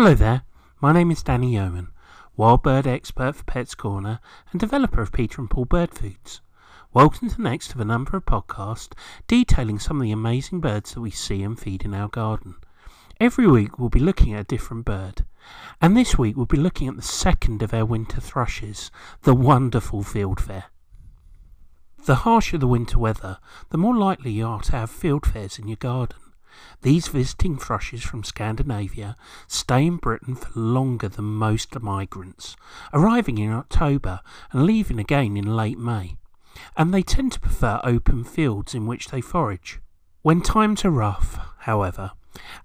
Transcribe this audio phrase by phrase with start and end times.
[0.00, 0.42] Hello there,
[0.80, 1.88] my name is Danny Yeoman,
[2.36, 4.20] wild bird expert for Pets Corner
[4.52, 6.40] and developer of Peter and Paul Bird Foods.
[6.94, 8.92] Welcome to the next of a number of podcasts
[9.26, 12.54] detailing some of the amazing birds that we see and feed in our garden.
[13.18, 15.24] Every week we'll be looking at a different bird,
[15.82, 18.92] and this week we'll be looking at the second of our winter thrushes,
[19.22, 20.66] the wonderful field fieldfare.
[22.04, 23.38] The harsher the winter weather,
[23.70, 26.18] the more likely you are to have field fieldfares in your garden.
[26.82, 29.16] These visiting thrushes from Scandinavia
[29.46, 32.56] stay in Britain for longer than most migrants,
[32.92, 34.20] arriving in October
[34.52, 36.16] and leaving again in late May.
[36.76, 39.80] And they tend to prefer open fields in which they forage.
[40.22, 42.12] When times are rough, however,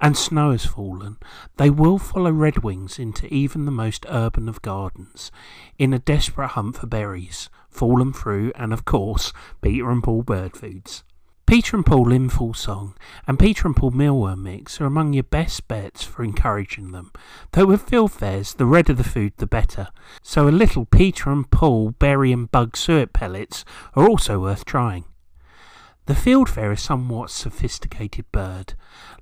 [0.00, 1.16] and snow has fallen,
[1.56, 5.30] they will follow redwings into even the most urban of gardens
[5.78, 10.56] in a desperate hunt for berries, fallen fruit, and of course, Peter and Paul bird
[10.56, 11.04] foods.
[11.52, 12.94] Peter and Paul in full song
[13.26, 17.12] and Peter and Paul mealworm mix are among your best bets for encouraging them.
[17.50, 19.88] Though with fieldfares, the redder the food, the better.
[20.22, 25.04] So a little Peter and Paul berry and bug suet pellets are also worth trying.
[26.06, 28.72] The fieldfare is a somewhat sophisticated bird.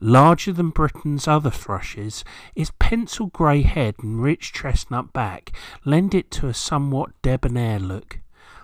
[0.00, 2.22] Larger than Britain's other thrushes,
[2.54, 5.50] its pencil grey head and rich chestnut back
[5.84, 8.20] lend it to a somewhat debonair look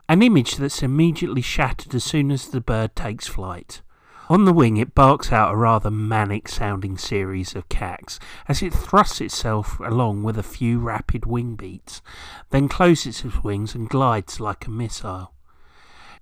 [0.09, 3.83] an image that's immediately shattered as soon as the bird takes flight.
[4.29, 8.19] On the wing, it barks out a rather manic sounding series of cacks
[8.49, 12.03] as it thrusts itself along with a few rapid wing beats,
[12.51, 15.33] then closes its wings and glides like a missile.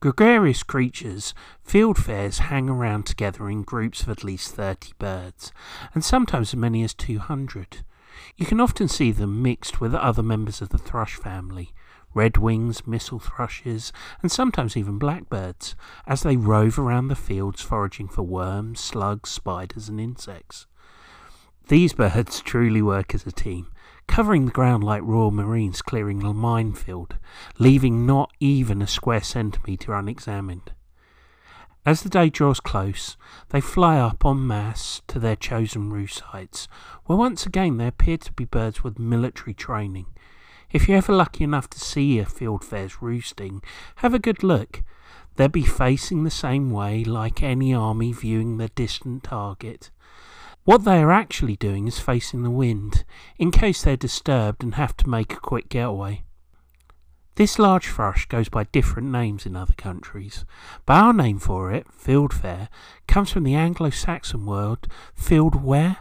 [0.00, 1.32] Gregarious creatures,
[1.66, 5.50] fieldfares hang around together in groups of at least 30 birds,
[5.94, 7.84] and sometimes as many as 200.
[8.36, 11.72] You can often see them mixed with other members of the thrush family,
[12.15, 15.75] redwings, missel thrushes, and sometimes even blackbirds,
[16.07, 20.67] as they rove around the fields foraging for worms, slugs, spiders, and insects.
[21.69, 23.73] These birds truly work as a team,
[24.07, 27.17] covering the ground like Royal Marines clearing a minefield,
[27.59, 30.73] leaving not even a square centimetre unexamined.
[31.86, 33.19] As the day draws close,
[33.51, 36.67] they fly up en masse to their chosen roost sites,
[37.05, 40.07] where once again they appear to be birds with military training,
[40.74, 43.62] if you're ever lucky enough to see a fieldfares roosting,
[43.96, 44.83] have a good look.
[45.36, 49.90] They'll be facing the same way like any army viewing their distant target.
[50.64, 53.05] What they are actually doing is facing the wind,
[53.39, 56.24] in case they're disturbed and have to make a quick getaway.
[57.36, 60.45] This large thrush goes by different names in other countries,
[60.86, 62.68] but our name for it, fieldfare,
[63.06, 65.98] comes from the Anglo Saxon word fieldware,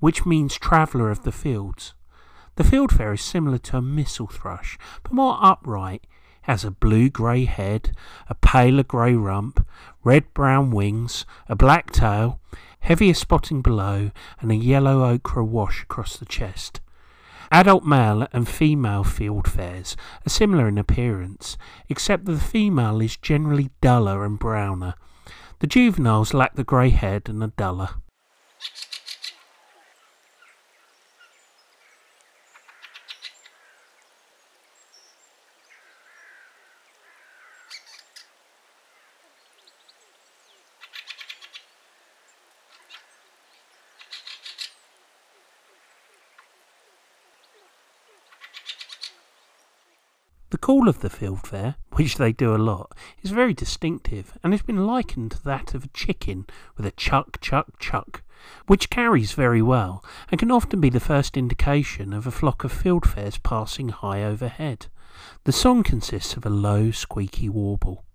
[0.00, 1.94] which means traveller of the fields.
[2.58, 6.02] The fieldfare is similar to a missel thrush, but more upright.
[6.02, 6.08] It
[6.42, 7.92] has a blue-grey head,
[8.28, 9.64] a paler grey rump,
[10.02, 12.40] red-brown wings, a black tail,
[12.80, 14.10] heavier spotting below,
[14.40, 16.80] and a yellow ochre wash across the chest.
[17.52, 19.94] Adult male and female fieldfares
[20.26, 21.56] are similar in appearance,
[21.88, 24.94] except that the female is generally duller and browner.
[25.60, 27.90] The juveniles lack the grey head and are duller.
[50.50, 54.62] The call of the fieldfare, which they do a lot, is very distinctive and has
[54.62, 58.22] been likened to that of a chicken with a chuck, chuck, chuck,
[58.66, 62.72] which carries very well and can often be the first indication of a flock of
[62.72, 64.86] fieldfares passing high overhead.
[65.44, 68.06] The song consists of a low, squeaky warble.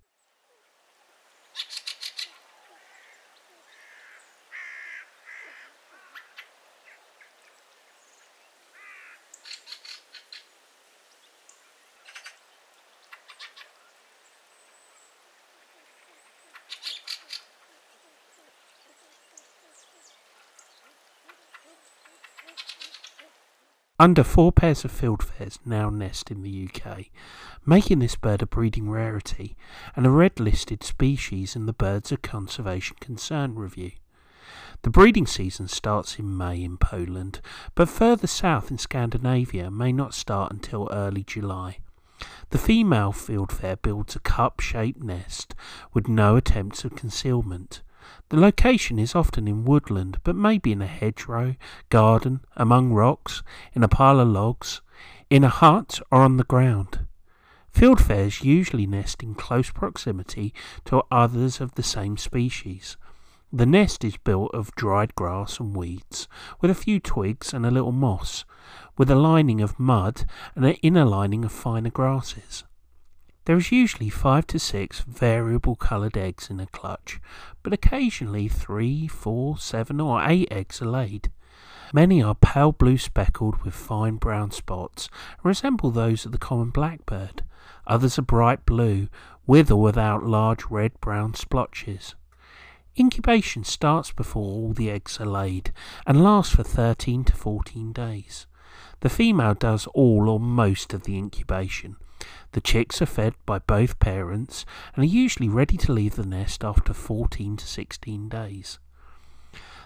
[24.03, 27.05] Under four pairs of fieldfares now nest in the UK,
[27.66, 29.55] making this bird a breeding rarity
[29.96, 33.91] and a red listed species in the Birds of Conservation Concern review.
[34.82, 37.40] The breeding season starts in May in Poland,
[37.76, 41.78] but further south in Scandinavia may not start until early July.
[42.50, 45.55] The female fieldfare builds a cup shaped nest
[45.94, 47.82] with no attempts of concealment.
[48.29, 51.55] The location is often in woodland, but may be in a hedgerow,
[51.90, 54.82] garden, among rocks, in a pile of logs,
[55.29, 57.05] in a hut, or on the ground.
[57.73, 60.53] Fieldfares usually nest in close proximity
[60.85, 62.97] to others of the same species.
[63.52, 66.28] The nest is built of dried grass and weeds,
[66.59, 68.46] with a few twigs and a little moss,
[68.97, 72.64] with a lining of mud and an inner lining of finer grasses.
[73.45, 77.19] There is usually five to six variable coloured eggs in a clutch,
[77.61, 81.29] but occasionally three, four, seven, or eight eggs are laid.
[81.91, 86.69] Many are pale blue speckled with fine brown spots and resemble those of the common
[86.69, 87.43] blackbird.
[87.85, 89.09] Others are bright blue,
[89.45, 92.16] with or without large red brown splotches.
[92.97, 95.73] Incubation starts before all the eggs are laid
[96.07, 98.47] and lasts for 13 to 14 days.
[99.01, 101.97] The female does all or most of the incubation.
[102.53, 104.66] The chicks are fed by both parents
[104.96, 108.79] and are usually ready to leave the nest after 14 to 16 days.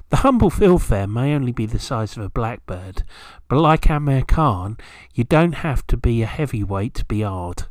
[0.10, 3.04] The humble fieldfare may only be the size of a blackbird,
[3.50, 4.78] but like Amir Khan,
[5.14, 7.64] you don't have to be a heavyweight to be hard.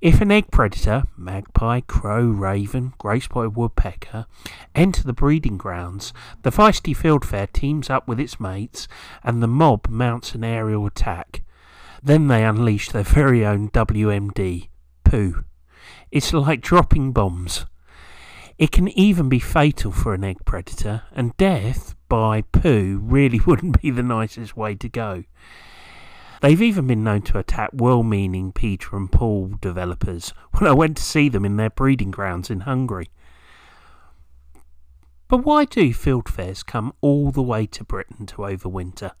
[0.00, 4.26] If an egg predator, magpie, crow, raven, great-spotted woodpecker,
[4.74, 8.88] enter the breeding grounds, the feisty fieldfare teams up with its mates,
[9.22, 11.42] and the mob mounts an aerial attack.
[12.02, 14.68] Then they unleash their very own WMD,
[15.04, 15.44] poo.
[16.10, 17.66] It's like dropping bombs.
[18.58, 23.80] It can even be fatal for an egg predator, and death by poo really wouldn't
[23.80, 25.24] be the nicest way to go.
[26.40, 30.96] They've even been known to attack well meaning Peter and Paul developers when I went
[30.96, 33.10] to see them in their breeding grounds in Hungary.
[35.28, 39.12] But why do fieldfares come all the way to Britain to overwinter?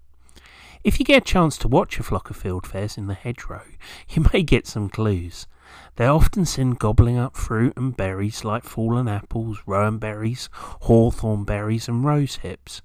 [0.84, 3.62] If you get a chance to watch a flock of fieldfares in the hedgerow,
[4.08, 5.46] you may get some clues.
[5.94, 11.86] They're often seen gobbling up fruit and berries like fallen apples, rowan berries, hawthorn berries,
[11.86, 12.82] and rose hips.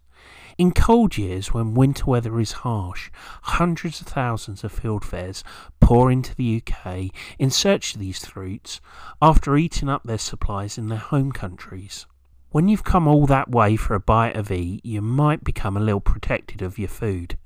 [0.59, 3.09] In cold years, when winter weather is harsh,
[3.41, 5.41] hundreds of thousands of fieldfares
[5.79, 7.09] pour into the UK
[7.39, 8.79] in search of these fruits
[9.23, 12.05] after eating up their supplies in their home countries.
[12.51, 15.81] When you've come all that way for a bite of eat, you might become a
[15.81, 17.38] little protected of your food.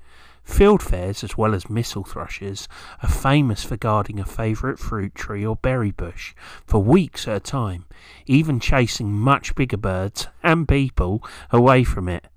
[0.45, 2.67] Fieldfares, as well as missel thrushes,
[3.01, 6.33] are famous for guarding a favourite fruit tree or berry bush
[6.65, 7.85] for weeks at a time,
[8.25, 12.27] even chasing much bigger birds and people away from it.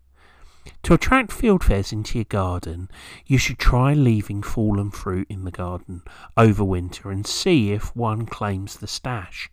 [0.85, 2.91] To attract fieldfares into your garden,
[3.27, 6.03] you should try leaving fallen fruit in the garden
[6.37, 9.51] over winter and see if one claims the stash.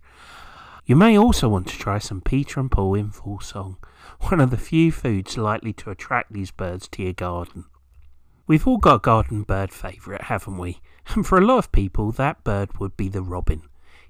[0.86, 3.78] You may also want to try some Peter and Paul in full song,
[4.22, 7.66] one of the few foods likely to attract these birds to your garden.
[8.52, 10.82] We've all got a garden bird favourite, haven't we?
[11.08, 13.62] And for a lot of people, that bird would be the robin.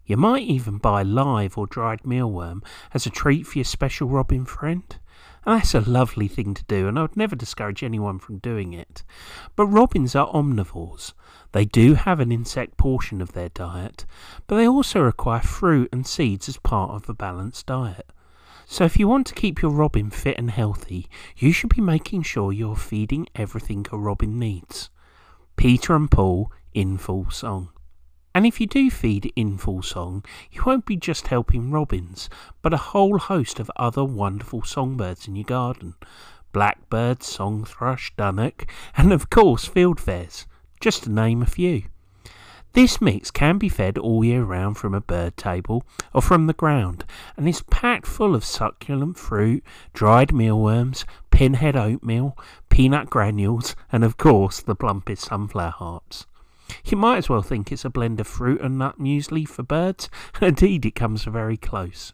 [0.03, 4.45] You might even buy live or dried mealworm as a treat for your special robin
[4.45, 4.97] friend.
[5.45, 8.73] And that's a lovely thing to do, and I would never discourage anyone from doing
[8.73, 9.03] it.
[9.55, 11.13] But robins are omnivores.
[11.51, 14.07] They do have an insect portion of their diet,
[14.47, 18.09] but they also require fruit and seeds as part of a balanced diet.
[18.71, 22.23] So, if you want to keep your robin fit and healthy, you should be making
[22.23, 24.89] sure you're feeding everything a robin needs.
[25.57, 27.68] Peter and Paul in full song.
[28.33, 32.29] And if you do feed in full song, you won't be just helping robins,
[32.62, 35.95] but a whole host of other wonderful songbirds in your garden
[36.53, 40.45] blackbird, song thrush, dunnock, and of course fieldfares,
[40.79, 41.90] just to name a few.
[42.73, 45.83] This mix can be fed all year round from a bird table
[46.13, 47.03] or from the ground
[47.35, 49.62] and is packed full of succulent fruit,
[49.94, 52.38] dried mealworms, pinhead oatmeal,
[52.69, 56.25] peanut granules, and of course the plumpest sunflower hearts.
[56.86, 60.10] You might as well think it's a blend of fruit and nut muesli for birds,
[60.36, 62.13] and indeed it comes very close.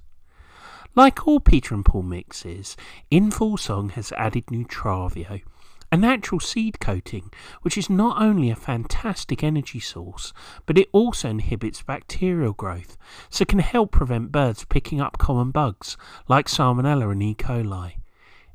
[0.96, 2.75] Like all Peter and Paul mixes,
[3.12, 5.41] In Full Song has added Nutravio,
[5.91, 10.34] a natural seed coating, which is not only a fantastic energy source,
[10.65, 12.98] but it also inhibits bacterial growth,
[13.29, 15.96] so can help prevent birds picking up common bugs
[16.27, 17.36] like Salmonella and E.
[17.36, 17.98] coli.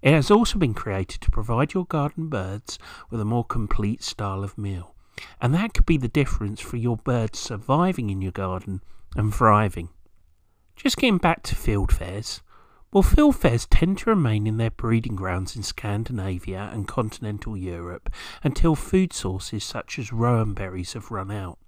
[0.03, 4.43] It has also been created to provide your garden birds with a more complete style
[4.43, 4.95] of meal,
[5.41, 8.83] and that could be the difference for your birds surviving in your garden
[9.17, 9.91] and thriving.
[10.75, 12.41] Just getting back to fieldfares.
[12.93, 18.11] Well, fieldfares tend to remain in their breeding grounds in Scandinavia and continental Europe
[18.45, 21.59] until food sources such as rowan berries have run out.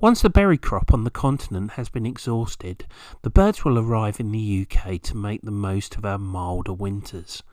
[0.00, 2.86] Once the berry crop on the continent has been exhausted,
[3.22, 7.44] the birds will arrive in the UK to make the most of our milder winters.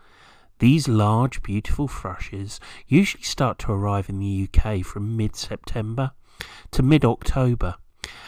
[0.57, 6.13] These large, beautiful thrushes usually start to arrive in the UK from mid September
[6.71, 7.75] to mid October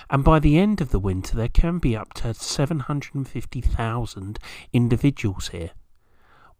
[0.09, 4.39] and by the end of the winter there can be up to 750,000
[4.73, 5.71] individuals here.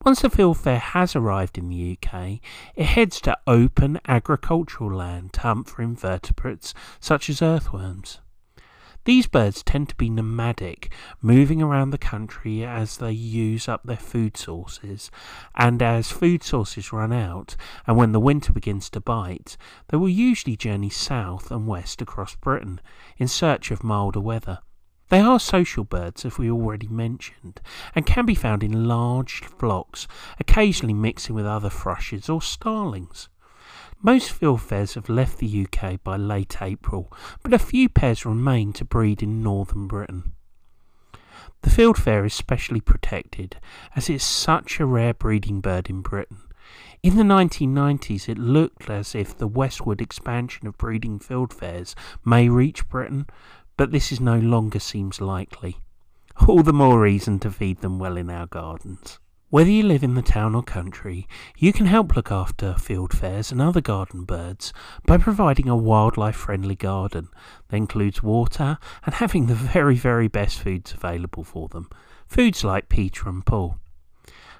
[0.06, 2.40] Once the fieldfare has arrived in the UK,
[2.76, 8.22] it heads to open agricultural land to hunt for invertebrates such as earthworms.
[9.10, 13.98] These birds tend to be nomadic, moving around the country as they use up their
[13.98, 15.10] food sources.
[15.56, 17.56] And as food sources run out,
[17.88, 22.36] and when the winter begins to bite, they will usually journey south and west across
[22.36, 22.80] Britain
[23.18, 24.60] in search of milder weather.
[25.10, 27.62] They are social birds, as we already mentioned,
[27.96, 30.08] and can be found in large flocks,
[30.40, 33.28] occasionally mixing with other thrushes or starlings.
[34.02, 37.12] Most fieldfares have left the UK by late April,
[37.44, 40.32] but a few pairs remain to breed in northern Britain.
[41.64, 43.58] The fieldfare is specially protected
[43.98, 46.38] as it's such a rare breeding bird in Britain.
[47.04, 52.88] In the 1990s, it looked as if the westward expansion of breeding fieldfares may reach
[52.88, 53.28] Britain,
[53.76, 55.78] but this is no longer seems likely.
[56.48, 59.20] All the more reason to feed them well in our gardens.
[59.52, 61.28] Whether you live in the town or country,
[61.58, 64.72] you can help look after field fieldfares and other garden birds
[65.08, 67.30] by providing a wildlife friendly garden
[67.70, 68.78] that includes water
[69.08, 71.90] and having the very, very best foods available for them.
[72.28, 73.78] Foods like Peter and Paul.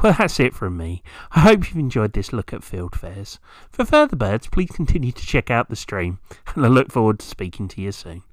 [0.02, 1.04] Well, that's it from me.
[1.30, 3.38] I hope you've enjoyed this look at fieldfares.
[3.70, 6.18] For further birds, please continue to check out the stream,
[6.54, 8.24] and I look forward to speaking to you soon.